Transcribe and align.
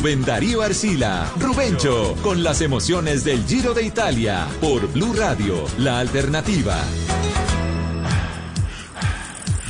Rubén 0.00 0.24
Darío 0.24 0.62
Arcila, 0.62 1.30
Rubencho, 1.38 2.16
con 2.22 2.42
las 2.42 2.62
emociones 2.62 3.22
del 3.22 3.44
Giro 3.46 3.74
de 3.74 3.82
Italia, 3.82 4.48
por 4.58 4.90
Blue 4.90 5.12
Radio, 5.12 5.66
la 5.76 5.98
alternativa. 5.98 6.74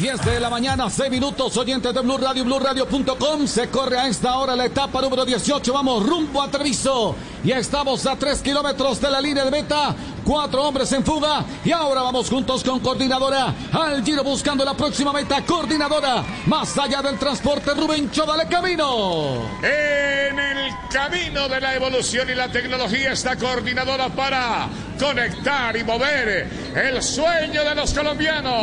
10 0.00 0.24
de 0.24 0.40
la 0.40 0.48
mañana, 0.48 0.88
6 0.88 1.10
minutos, 1.10 1.54
oyentes 1.58 1.92
de 1.92 2.00
Blue 2.00 2.16
Radio, 2.16 2.44
BlueRadio.com. 2.44 3.46
Se 3.46 3.68
corre 3.68 3.98
a 3.98 4.08
esta 4.08 4.38
hora 4.38 4.56
la 4.56 4.64
etapa 4.64 5.02
número 5.02 5.26
18. 5.26 5.72
Vamos 5.74 6.06
rumbo 6.06 6.40
a 6.40 6.50
Treviso. 6.50 7.14
Ya 7.44 7.58
estamos 7.58 8.06
a 8.06 8.16
3 8.16 8.40
kilómetros 8.40 8.98
de 8.98 9.10
la 9.10 9.20
línea 9.20 9.44
de 9.44 9.50
meta. 9.50 9.94
Cuatro 10.30 10.62
hombres 10.62 10.92
en 10.92 11.04
fuga. 11.04 11.44
Y 11.64 11.72
ahora 11.72 12.02
vamos 12.02 12.30
juntos 12.30 12.62
con 12.62 12.78
coordinadora 12.78 13.52
al 13.72 14.04
giro 14.04 14.22
buscando 14.22 14.64
la 14.64 14.74
próxima 14.74 15.12
meta. 15.12 15.44
Coordinadora, 15.44 16.22
más 16.46 16.78
allá 16.78 17.02
del 17.02 17.18
transporte, 17.18 17.74
Rubén 17.74 18.08
dale 18.14 18.46
camino. 18.46 19.42
En 19.60 20.38
el 20.38 20.72
camino 20.88 21.48
de 21.48 21.60
la 21.60 21.74
evolución 21.74 22.30
y 22.30 22.36
la 22.36 22.46
tecnología 22.46 23.10
está 23.10 23.34
coordinadora 23.34 24.08
para 24.10 24.68
conectar 25.00 25.76
y 25.76 25.82
mover 25.82 26.48
el 26.76 27.02
sueño 27.02 27.64
de 27.64 27.74
los 27.74 27.92
colombianos. 27.92 28.62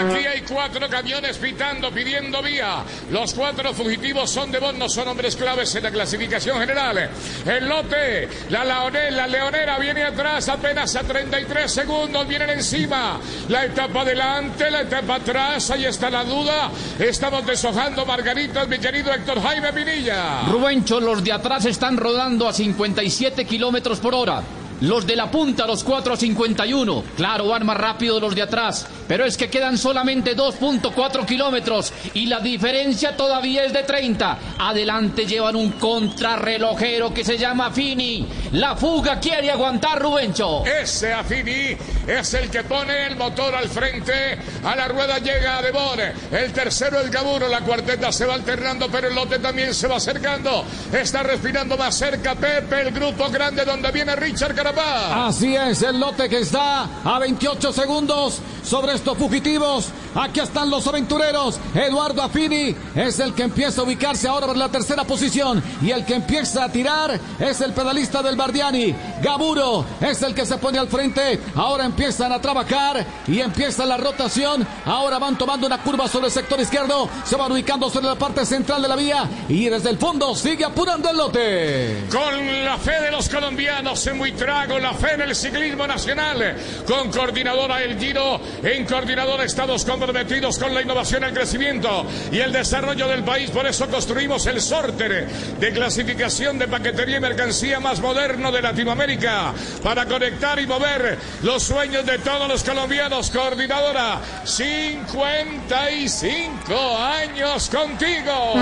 Aquí 0.00 0.26
hay 0.26 0.42
cuatro 0.48 0.88
camiones 0.88 1.36
pitando, 1.38 1.90
pidiendo 1.90 2.40
vía. 2.40 2.84
Los 3.10 3.34
cuatro 3.34 3.74
fugitivos 3.74 4.30
son 4.30 4.52
de 4.52 4.60
Bono, 4.60 4.88
son 4.88 5.08
hombres 5.08 5.34
claves 5.36 5.74
en 5.74 5.82
la 5.82 5.90
clasificación 5.90 6.58
general. 6.60 7.10
El 7.44 7.68
lote, 7.68 8.28
la 8.48 8.64
Laonel, 8.64 9.16
la 9.16 9.26
Leonera 9.42 9.76
viene 9.76 10.04
atrás, 10.04 10.48
apenas 10.48 10.94
a 10.94 11.02
33 11.02 11.70
segundos, 11.70 12.28
vienen 12.28 12.50
encima. 12.50 13.18
La 13.48 13.64
etapa 13.64 14.02
adelante, 14.02 14.70
la 14.70 14.82
etapa 14.82 15.16
atrás, 15.16 15.68
ahí 15.72 15.84
está 15.84 16.08
la 16.10 16.22
duda. 16.22 16.70
Estamos 16.96 17.44
deshojando 17.44 18.06
margaritas, 18.06 18.68
mi 18.68 18.78
querido 18.78 19.12
Héctor 19.12 19.42
Jaime 19.42 19.72
Pinilla. 19.72 20.42
Rubencho, 20.48 21.00
los 21.00 21.24
de 21.24 21.32
atrás 21.32 21.64
están 21.64 21.96
rodando 21.96 22.46
a 22.46 22.52
57 22.52 23.44
kilómetros 23.44 23.98
por 23.98 24.14
hora. 24.14 24.42
Los 24.82 25.06
de 25.06 25.14
la 25.14 25.30
punta, 25.30 25.64
los 25.64 25.86
4.51. 25.86 27.04
Claro, 27.16 27.46
van 27.46 27.64
más 27.64 27.76
rápido 27.76 28.18
los 28.18 28.34
de 28.34 28.42
atrás. 28.42 28.84
Pero 29.06 29.24
es 29.24 29.36
que 29.36 29.48
quedan 29.48 29.78
solamente 29.78 30.36
2.4 30.36 31.24
kilómetros. 31.24 31.92
Y 32.14 32.26
la 32.26 32.40
diferencia 32.40 33.16
todavía 33.16 33.64
es 33.64 33.72
de 33.72 33.84
30. 33.84 34.38
Adelante 34.58 35.24
llevan 35.24 35.54
un 35.54 35.70
contrarrelojero 35.72 37.14
que 37.14 37.24
se 37.24 37.38
llama 37.38 37.70
Fini. 37.70 38.26
La 38.52 38.74
fuga 38.74 39.20
quiere 39.20 39.52
aguantar 39.52 40.02
Rubencho. 40.02 40.64
Ese 40.66 41.12
Afini 41.12 41.76
es 42.08 42.34
el 42.34 42.50
que 42.50 42.64
pone 42.64 43.06
el 43.06 43.14
motor 43.14 43.54
al 43.54 43.68
frente. 43.68 44.36
A 44.64 44.74
la 44.74 44.88
rueda 44.88 45.18
llega 45.18 45.62
Devon. 45.62 46.00
El 46.32 46.52
tercero 46.52 47.00
el 47.00 47.08
Gaburo. 47.08 47.46
La 47.46 47.60
cuarteta 47.60 48.10
se 48.10 48.26
va 48.26 48.34
alternando, 48.34 48.88
pero 48.90 49.06
el 49.06 49.14
lote 49.14 49.38
también 49.38 49.74
se 49.74 49.86
va 49.86 49.98
acercando. 49.98 50.64
Está 50.92 51.22
respirando 51.22 51.76
más 51.76 51.94
cerca 51.94 52.34
Pepe, 52.34 52.80
el 52.80 52.90
grupo 52.90 53.30
grande 53.30 53.64
donde 53.64 53.92
viene 53.92 54.16
Richard 54.16 54.56
Así 54.78 55.54
es, 55.54 55.82
el 55.82 56.00
lote 56.00 56.28
que 56.28 56.40
está 56.40 56.88
a 57.04 57.18
28 57.18 57.72
segundos 57.72 58.40
sobre 58.62 58.94
estos 58.94 59.18
fugitivos. 59.18 59.88
Aquí 60.14 60.40
están 60.40 60.70
los 60.70 60.86
aventureros. 60.86 61.58
Eduardo 61.74 62.22
Affini 62.22 62.74
es 62.94 63.18
el 63.20 63.34
que 63.34 63.44
empieza 63.44 63.80
a 63.80 63.84
ubicarse 63.84 64.28
ahora 64.28 64.46
por 64.46 64.56
la 64.56 64.68
tercera 64.68 65.04
posición. 65.04 65.62
Y 65.80 65.90
el 65.90 66.04
que 66.04 66.14
empieza 66.14 66.64
a 66.64 66.68
tirar 66.70 67.18
es 67.38 67.60
el 67.60 67.72
pedalista 67.72 68.22
del 68.22 68.36
Bardiani. 68.36 68.94
Gaburo 69.22 69.84
es 70.00 70.22
el 70.22 70.34
que 70.34 70.46
se 70.46 70.58
pone 70.58 70.78
al 70.78 70.88
frente. 70.88 71.40
Ahora 71.54 71.84
empiezan 71.84 72.32
a 72.32 72.40
trabajar 72.40 73.04
y 73.26 73.40
empieza 73.40 73.86
la 73.86 73.96
rotación. 73.96 74.66
Ahora 74.84 75.18
van 75.18 75.38
tomando 75.38 75.66
una 75.66 75.82
curva 75.82 76.08
sobre 76.08 76.26
el 76.26 76.32
sector 76.32 76.60
izquierdo. 76.60 77.08
Se 77.24 77.36
van 77.36 77.52
ubicando 77.52 77.88
sobre 77.88 78.06
la 78.06 78.16
parte 78.16 78.44
central 78.44 78.82
de 78.82 78.88
la 78.88 78.96
vía. 78.96 79.28
Y 79.48 79.68
desde 79.68 79.90
el 79.90 79.98
fondo 79.98 80.34
sigue 80.34 80.64
apurando 80.64 81.10
el 81.10 81.16
lote. 81.16 82.04
Con 82.10 82.61
la 82.72 82.78
fe 82.78 83.02
de 83.02 83.10
los 83.10 83.28
colombianos 83.28 84.06
en 84.06 84.18
con 84.18 84.82
la 84.82 84.94
fe 84.94 85.12
en 85.12 85.20
el 85.20 85.36
ciclismo 85.36 85.86
nacional. 85.86 86.56
Con 86.86 87.10
coordinadora 87.10 87.82
El 87.82 87.98
Giro, 87.98 88.40
en 88.62 88.86
coordinadora 88.86 89.44
estamos 89.44 89.84
comprometidos 89.84 90.58
con 90.58 90.72
la 90.72 90.80
innovación, 90.80 91.22
el 91.24 91.34
crecimiento 91.34 92.06
y 92.30 92.38
el 92.38 92.50
desarrollo 92.50 93.08
del 93.08 93.24
país. 93.24 93.50
Por 93.50 93.66
eso 93.66 93.86
construimos 93.88 94.46
el 94.46 94.62
sorter 94.62 95.28
de 95.28 95.72
clasificación 95.72 96.58
de 96.58 96.66
paquetería 96.66 97.18
y 97.18 97.20
mercancía 97.20 97.78
más 97.78 98.00
moderno 98.00 98.50
de 98.50 98.62
Latinoamérica 98.62 99.52
para 99.82 100.06
conectar 100.06 100.58
y 100.58 100.66
mover 100.66 101.18
los 101.42 101.62
sueños 101.62 102.06
de 102.06 102.20
todos 102.20 102.48
los 102.48 102.64
colombianos. 102.64 103.30
Coordinadora, 103.30 104.18
55 104.44 106.98
años 106.98 107.68
contigo. 107.68 108.54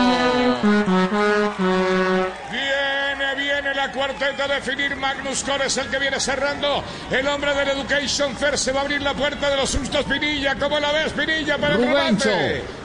La 3.91 3.97
cuarteta 3.97 4.47
de 4.47 4.55
definir 4.55 4.95
Magnus 4.95 5.43
Cores, 5.43 5.77
el 5.77 5.89
que 5.89 5.99
viene 5.99 6.21
cerrando. 6.21 6.85
El 7.11 7.27
hombre 7.27 7.53
del 7.55 7.71
Education 7.71 8.37
Fair 8.37 8.57
se 8.57 8.71
va 8.71 8.79
a 8.79 8.83
abrir 8.83 9.03
la 9.03 9.15
puerta 9.15 9.51
de 9.51 9.57
los 9.57 9.69
sustos 9.69 10.05
Pinilla. 10.05 10.55
¿Cómo 10.55 10.79
la 10.79 10.93
ves, 10.93 11.13
Pinilla, 11.13 11.59
para 11.59 11.75
el 11.75 11.81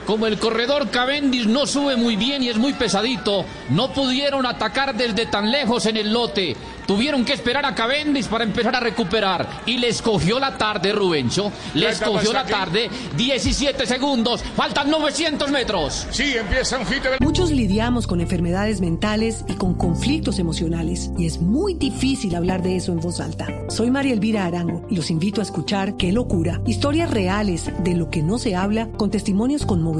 Como 0.05 0.27
el 0.27 0.37
corredor 0.37 0.91
Cavendish 0.91 1.47
no 1.47 1.65
sube 1.65 1.95
muy 1.95 2.15
bien 2.15 2.43
y 2.43 2.49
es 2.49 2.57
muy 2.57 2.73
pesadito, 2.73 3.43
no 3.69 3.91
pudieron 3.91 4.45
atacar 4.45 4.95
desde 4.95 5.25
tan 5.25 5.49
lejos 5.49 5.87
en 5.87 5.97
el 5.97 6.13
lote. 6.13 6.55
Tuvieron 6.85 7.25
que 7.25 7.33
esperar 7.33 7.65
a 7.65 7.73
Cavendish 7.73 8.27
para 8.27 8.43
empezar 8.43 8.75
a 8.75 8.79
recuperar. 8.79 9.63
Y 9.65 9.79
les 9.79 10.03
cogió 10.03 10.39
la 10.39 10.55
tarde, 10.55 10.91
Rubencho. 10.91 11.51
Les 11.73 11.99
cogió 11.99 12.31
la 12.31 12.45
tarde. 12.45 12.91
17 13.17 13.87
segundos. 13.87 14.43
Faltan 14.55 14.91
900 14.91 15.49
metros. 15.49 16.05
Sí, 16.11 16.35
empieza 16.37 16.77
un. 16.77 16.85
Muchos 17.21 17.49
lidiamos 17.49 18.05
con 18.05 18.21
enfermedades 18.21 18.81
mentales 18.81 19.43
y 19.47 19.53
con 19.53 19.73
conflictos 19.73 20.37
emocionales. 20.37 21.09
Y 21.17 21.25
es 21.25 21.41
muy 21.41 21.73
difícil 21.73 22.35
hablar 22.35 22.61
de 22.61 22.75
eso 22.75 22.91
en 22.91 22.99
voz 22.99 23.19
alta. 23.19 23.47
Soy 23.69 23.89
María 23.89 24.13
Elvira 24.13 24.45
Arango 24.45 24.85
y 24.87 24.95
los 24.95 25.09
invito 25.09 25.41
a 25.41 25.43
escuchar 25.43 25.97
Qué 25.97 26.11
locura. 26.11 26.61
Historias 26.67 27.09
reales 27.09 27.71
de 27.83 27.95
lo 27.95 28.11
que 28.11 28.21
no 28.21 28.37
se 28.37 28.55
habla 28.55 28.89
con 28.91 29.09
testimonios 29.09 29.65
conmovedores 29.65 29.94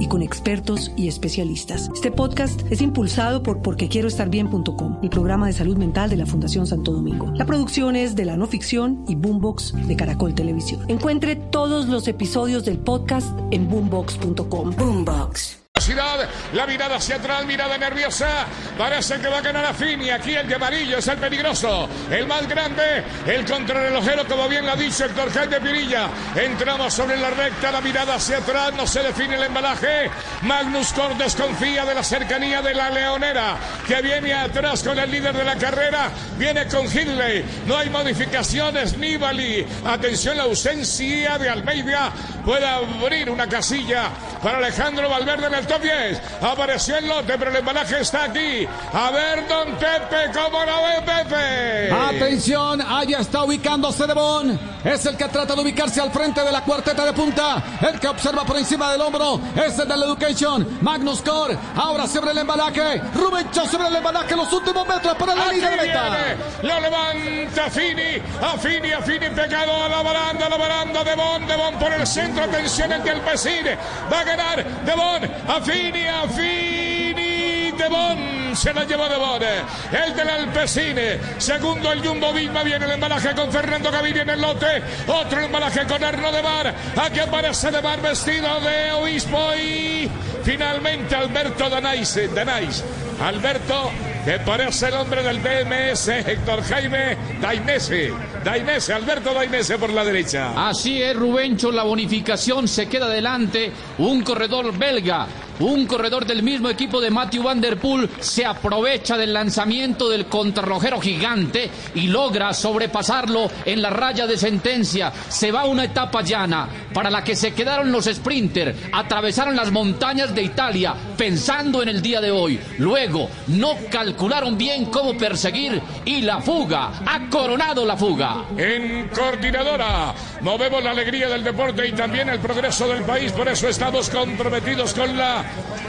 y 0.00 0.08
con 0.08 0.22
expertos 0.22 0.90
y 0.96 1.08
especialistas. 1.08 1.90
Este 1.94 2.10
podcast 2.10 2.60
es 2.70 2.80
impulsado 2.80 3.42
por 3.42 3.60
porquequieroestarbien.com, 3.62 4.98
el 5.02 5.10
programa 5.10 5.46
de 5.46 5.52
salud 5.52 5.76
mental 5.76 6.08
de 6.10 6.16
la 6.16 6.26
Fundación 6.26 6.66
Santo 6.66 6.92
Domingo. 6.92 7.30
La 7.34 7.46
producción 7.46 7.96
es 7.96 8.14
de 8.14 8.24
la 8.24 8.36
no 8.36 8.46
ficción 8.46 9.04
y 9.08 9.14
Boombox 9.16 9.86
de 9.86 9.96
Caracol 9.96 10.34
Televisión. 10.34 10.84
Encuentre 10.88 11.36
todos 11.36 11.88
los 11.88 12.08
episodios 12.08 12.64
del 12.64 12.78
podcast 12.78 13.38
en 13.50 13.68
boombox.com. 13.68 14.74
Boombox 14.76 15.63
la 15.92 16.66
mirada 16.66 16.96
hacia 16.96 17.16
atrás, 17.16 17.44
mirada 17.44 17.76
nerviosa, 17.76 18.46
parece 18.78 19.18
que 19.20 19.28
va 19.28 19.38
a 19.38 19.42
ganar 19.42 19.64
a 19.66 19.74
Fini, 19.74 20.08
aquí 20.08 20.34
el 20.34 20.48
de 20.48 20.54
amarillo 20.54 20.98
es 20.98 21.08
el 21.08 21.18
peligroso, 21.18 21.88
el 22.10 22.26
más 22.26 22.48
grande, 22.48 23.04
el 23.26 23.44
contrarrelojero, 23.44 24.26
como 24.26 24.48
bien 24.48 24.64
lo 24.64 24.72
ha 24.72 24.76
dicho 24.76 25.06
Torcal 25.10 25.50
de 25.50 25.60
Pirilla, 25.60 26.08
entramos 26.36 26.94
sobre 26.94 27.18
la 27.18 27.30
recta, 27.30 27.70
la 27.70 27.80
mirada 27.80 28.14
hacia 28.14 28.38
atrás, 28.38 28.72
no 28.74 28.86
se 28.86 29.02
define 29.02 29.34
el 29.34 29.42
embalaje, 29.42 30.10
Magnus 30.42 30.92
Cor 30.92 31.16
desconfía 31.16 31.84
de 31.84 31.94
la 31.94 32.02
cercanía 32.02 32.62
de 32.62 32.74
la 32.74 32.90
Leonera, 32.90 33.56
que 33.86 34.00
viene 34.00 34.32
atrás 34.32 34.82
con 34.82 34.98
el 34.98 35.10
líder 35.10 35.36
de 35.36 35.44
la 35.44 35.56
carrera, 35.56 36.10
viene 36.38 36.66
con 36.66 36.86
Hindley, 36.86 37.44
no 37.66 37.76
hay 37.76 37.90
modificaciones, 37.90 38.96
Nibali, 38.96 39.66
atención 39.84 40.38
la 40.38 40.44
ausencia 40.44 41.36
de 41.36 41.48
Almeida, 41.48 42.10
puede 42.44 42.66
abrir 42.66 43.28
una 43.28 43.46
casilla 43.46 44.08
para 44.44 44.58
Alejandro 44.58 45.08
Valverde 45.08 45.46
en 45.46 45.54
el 45.54 45.66
top 45.66 45.80
10. 45.80 46.20
Apareció 46.42 46.98
el 46.98 47.08
lote, 47.08 47.38
pero 47.38 47.50
el 47.50 47.56
embalaje 47.56 48.00
está 48.00 48.24
aquí. 48.24 48.68
A 48.92 49.10
ver, 49.10 49.48
don 49.48 49.72
Pepe, 49.76 50.30
¿cómo 50.34 50.58
lo 50.66 50.82
ve 50.82 51.24
Pepe? 51.24 51.90
Atención, 51.90 52.82
allá 52.82 53.20
está 53.20 53.42
ubicándose 53.44 54.04
Bon 54.12 54.73
es 54.84 55.06
el 55.06 55.16
que 55.16 55.24
trata 55.28 55.54
de 55.54 55.62
ubicarse 55.62 56.00
al 56.00 56.10
frente 56.10 56.42
de 56.42 56.52
la 56.52 56.62
cuarteta 56.62 57.04
de 57.04 57.12
punta. 57.12 57.62
El 57.80 57.98
que 57.98 58.08
observa 58.08 58.44
por 58.44 58.58
encima 58.58 58.92
del 58.92 59.00
hombro 59.00 59.40
es 59.56 59.78
el 59.78 59.88
del 59.88 60.02
Education. 60.02 60.78
Magnus 60.82 61.22
Core. 61.22 61.56
Ahora 61.74 62.06
sobre 62.06 62.32
el 62.32 62.38
embalaje. 62.38 63.00
Rubencho 63.14 63.66
sobre 63.66 63.88
el 63.88 63.96
embalaje. 63.96 64.36
Los 64.36 64.52
últimos 64.52 64.86
metros 64.86 65.16
para 65.16 65.34
la 65.34 65.52
línea 65.52 65.70
de 65.70 65.76
meta. 65.76 66.36
Lo 66.62 66.80
levanta 66.80 67.70
Fini. 67.70 68.22
Afini, 68.42 68.92
Afini 68.92 69.30
pegado 69.30 69.84
a 69.84 69.88
la 69.88 70.02
baranda. 70.02 70.48
La 70.48 70.56
baranda 70.56 71.04
de 71.04 71.14
Bon. 71.14 71.46
De 71.46 71.56
Bon 71.56 71.74
por 71.78 71.92
el 71.92 72.06
centro. 72.06 72.44
Atención 72.44 72.92
el 72.92 73.02
del 73.02 73.20
Pesine. 73.20 73.78
Va 74.12 74.20
a 74.20 74.24
ganar 74.24 74.64
De 74.84 74.94
Bon. 74.94 75.22
Afini, 75.48 76.06
Afini. 76.06 77.72
De 77.72 77.88
Bon. 77.88 78.33
Se 78.54 78.72
la 78.72 78.84
lleva 78.84 79.08
De 79.08 79.16
Bon. 79.16 79.42
El 79.42 80.14
del 80.14 80.28
Alpecine. 80.28 81.18
Segundo 81.38 81.92
el 81.92 82.06
Jumbo 82.06 82.32
Visma. 82.32 82.62
Viene 82.62 82.84
el 82.84 82.92
embalaje 82.92 83.34
con 83.34 83.50
Fernando 83.50 83.90
Gaviria 83.90 84.22
en 84.22 84.30
el 84.30 84.40
lote. 84.40 84.82
Otro 85.06 85.40
embalaje 85.40 85.84
con 85.86 86.02
Arno 86.02 86.30
de 86.30 86.42
Mar. 86.42 86.74
Aquí 86.96 87.20
aparece 87.20 87.70
De 87.70 87.82
Mar 87.82 88.00
vestido 88.00 88.60
de 88.60 88.92
obispo. 88.92 89.54
Y 89.56 90.10
finalmente 90.42 91.14
Alberto 91.14 91.68
Danais. 91.68 92.34
Danais. 92.34 92.84
Alberto 93.20 93.90
que 94.24 94.38
parece 94.38 94.88
el 94.88 94.94
hombre 94.94 95.22
del 95.22 95.38
BMS, 95.38 96.08
Héctor 96.08 96.62
Jaime 96.62 97.14
Dainese. 97.42 98.10
Dainese, 98.42 98.94
Alberto 98.94 99.34
Dainese 99.34 99.76
por 99.76 99.90
la 99.90 100.02
derecha. 100.02 100.68
Así 100.68 101.02
es, 101.02 101.14
Rubencho, 101.14 101.70
la 101.70 101.82
bonificación 101.82 102.66
se 102.66 102.88
queda 102.88 103.04
adelante. 103.04 103.70
Un 103.98 104.22
corredor 104.22 104.76
belga, 104.78 105.26
un 105.60 105.86
corredor 105.86 106.26
del 106.26 106.42
mismo 106.42 106.68
equipo 106.68 107.00
de 107.00 107.10
Matthew 107.10 107.42
Van 107.42 107.60
Der 107.60 107.78
Poel, 107.78 108.08
se 108.20 108.44
aprovecha 108.44 109.16
del 109.16 109.32
lanzamiento 109.32 110.08
del 110.08 110.26
contrarrojero 110.26 111.00
gigante 111.00 111.70
y 111.94 112.08
logra 112.08 112.52
sobrepasarlo 112.52 113.50
en 113.64 113.82
la 113.82 113.90
raya 113.90 114.26
de 114.26 114.36
sentencia. 114.36 115.12
Se 115.28 115.52
va 115.52 115.64
una 115.64 115.84
etapa 115.84 116.22
llana 116.22 116.68
para 116.92 117.10
la 117.10 117.22
que 117.22 117.36
se 117.36 117.52
quedaron 117.52 117.92
los 117.92 118.06
sprinters. 118.06 118.76
Atravesaron 118.92 119.56
las 119.56 119.70
montañas 119.70 120.34
de 120.34 120.42
Italia 120.42 120.94
pensando 121.16 121.82
en 121.82 121.88
el 121.88 122.02
día 122.02 122.20
de 122.20 122.30
hoy. 122.30 122.58
Luego, 122.78 123.28
no 123.48 123.76
calcularon 123.90 124.56
bien 124.56 124.86
cómo 124.86 125.16
perseguir 125.16 125.80
y 126.04 126.22
la 126.22 126.40
fuga. 126.40 126.92
Ha 127.06 127.28
coronado 127.28 127.84
la 127.84 127.96
fuga. 127.96 128.44
En 128.56 129.08
coordinadora, 129.08 130.14
movemos 130.44 130.82
la 130.84 130.90
alegría 130.90 131.28
del 131.28 131.42
deporte 131.42 131.88
y 131.88 131.92
también 131.92 132.28
el 132.28 132.38
progreso 132.38 132.86
del 132.86 133.02
país. 133.02 133.32
Por 133.32 133.48
eso 133.48 133.66
estamos 133.66 134.10
comprometidos 134.10 134.92
con 134.94 135.16
la 135.16 135.42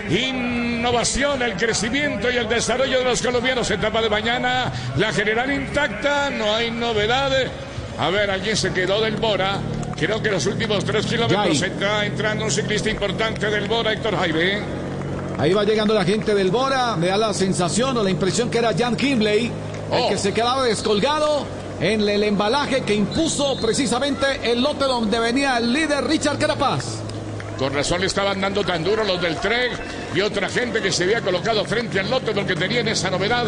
innovación, 0.09 1.41
el 1.43 1.55
crecimiento 1.55 2.31
y 2.31 2.37
el 2.37 2.47
desarrollo 2.47 2.99
de 2.99 3.03
los 3.03 3.21
colombianos. 3.21 3.69
Etapa 3.69 4.01
de 4.01 4.09
mañana, 4.09 4.71
la 4.97 5.11
general 5.11 5.51
intacta, 5.51 6.29
no 6.29 6.55
hay 6.55 6.71
novedades. 6.71 7.51
A 7.99 8.09
ver, 8.09 8.31
alguien 8.31 8.55
se 8.57 8.71
quedó 8.73 9.01
del 9.01 9.17
Bora. 9.17 9.59
Creo 9.97 10.21
que 10.21 10.29
los 10.31 10.45
últimos 10.45 10.83
tres 10.83 11.05
kilómetros 11.05 11.61
está 11.61 12.05
entrando 12.05 12.45
un 12.45 12.51
ciclista 12.51 12.89
importante 12.89 13.49
del 13.49 13.67
Bora, 13.67 13.93
Héctor 13.93 14.17
Jaime. 14.17 14.59
Ahí 15.37 15.53
va 15.53 15.63
llegando 15.65 15.93
la 15.93 16.05
gente 16.05 16.33
del 16.33 16.49
Bora. 16.49 16.95
Me 16.95 17.07
da 17.07 17.17
la 17.17 17.33
sensación 17.33 17.97
o 17.97 18.03
la 18.03 18.09
impresión 18.09 18.49
que 18.49 18.57
era 18.59 18.71
Jan 18.77 18.95
Kimbley, 18.95 19.45
el 19.47 19.51
Oh. 19.91 20.09
que 20.09 20.17
se 20.17 20.33
quedaba 20.33 20.63
descolgado 20.63 21.45
en 21.79 22.07
el 22.07 22.23
embalaje 22.23 22.81
que 22.81 22.95
impuso 22.95 23.57
precisamente 23.57 24.51
el 24.51 24.61
lote 24.61 24.85
donde 24.85 25.19
venía 25.19 25.57
el 25.57 25.71
líder 25.71 26.05
Richard 26.05 26.37
Carapaz. 26.37 27.01
Con 27.57 27.73
razón 27.73 28.01
le 28.01 28.07
estaban 28.07 28.41
dando 28.41 28.63
tan 28.63 28.83
duro 28.83 29.03
los 29.03 29.21
del 29.21 29.37
Trek 29.37 29.71
y 30.13 30.19
otra 30.21 30.49
gente 30.49 30.81
que 30.81 30.91
se 30.91 31.05
había 31.05 31.21
colocado 31.21 31.63
frente 31.63 31.99
al 31.99 32.09
lote 32.09 32.33
porque 32.33 32.55
tenían 32.55 32.87
esa 32.89 33.09
novedad 33.09 33.45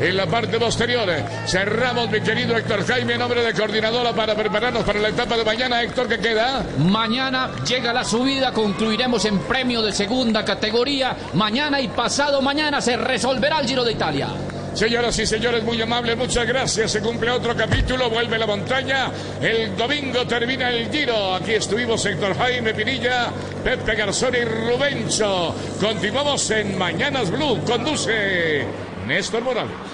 en 0.00 0.16
la 0.16 0.26
parte 0.26 0.58
posterior. 0.58 1.08
Cerramos, 1.46 2.10
mi 2.10 2.20
querido 2.20 2.56
Héctor 2.56 2.84
Jaime, 2.84 3.14
en 3.14 3.20
nombre 3.20 3.44
de 3.44 3.52
coordinadora 3.52 4.12
para 4.12 4.34
prepararnos 4.34 4.82
para 4.82 4.98
la 4.98 5.08
etapa 5.08 5.36
de 5.36 5.44
mañana. 5.44 5.82
Héctor, 5.82 6.08
¿qué 6.08 6.18
queda? 6.18 6.64
Mañana 6.78 7.52
llega 7.64 7.92
la 7.92 8.04
subida, 8.04 8.52
concluiremos 8.52 9.24
en 9.24 9.38
premio 9.40 9.82
de 9.82 9.92
segunda 9.92 10.44
categoría. 10.44 11.16
Mañana 11.34 11.80
y 11.80 11.88
pasado 11.88 12.42
mañana 12.42 12.80
se 12.80 12.96
resolverá 12.96 13.60
el 13.60 13.68
Giro 13.68 13.84
de 13.84 13.92
Italia. 13.92 14.28
Señoras 14.74 15.16
y 15.20 15.26
señores, 15.26 15.62
muy 15.62 15.80
amables, 15.80 16.16
muchas 16.16 16.46
gracias. 16.48 16.90
Se 16.90 17.00
cumple 17.00 17.30
otro 17.30 17.54
capítulo, 17.56 18.10
vuelve 18.10 18.36
la 18.36 18.46
montaña. 18.46 19.08
El 19.40 19.76
domingo 19.76 20.26
termina 20.26 20.68
el 20.68 20.90
giro. 20.90 21.36
Aquí 21.36 21.52
estuvimos 21.52 22.04
Héctor 22.04 22.36
Jaime 22.36 22.74
Pinilla, 22.74 23.30
Pepe 23.62 23.94
Garzón 23.94 24.34
y 24.34 24.44
Rubencho. 24.44 25.54
Continuamos 25.80 26.50
en 26.50 26.76
Mañanas 26.76 27.30
Blue. 27.30 27.60
Conduce 27.64 28.64
Néstor 29.06 29.42
Morales. 29.42 29.93